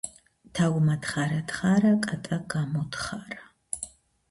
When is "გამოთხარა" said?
2.55-3.43